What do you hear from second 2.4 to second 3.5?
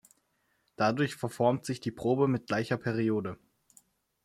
gleicher Periode.